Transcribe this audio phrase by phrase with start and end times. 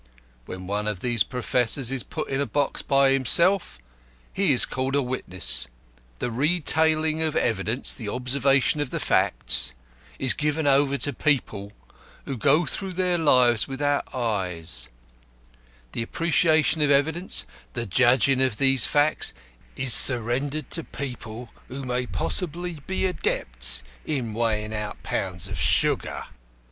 [0.47, 3.77] When one of these professors is put in a box by himself,
[4.33, 5.67] he is called a witness.
[6.17, 9.73] The retailing of evidence the observation of the facts
[10.17, 11.71] is given over to people
[12.25, 14.89] who go through their lives without eyes;
[15.91, 19.35] the appreciation of evidence the judging of these facts
[19.75, 26.23] is surrendered to people who may possibly be adepts in weighing out pounds of sugar.